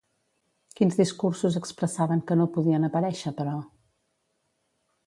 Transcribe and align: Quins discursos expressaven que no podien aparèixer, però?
Quins 0.79 0.95
discursos 1.01 1.59
expressaven 1.61 2.25
que 2.31 2.39
no 2.41 2.49
podien 2.57 2.89
aparèixer, 2.89 3.37
però? 3.43 3.57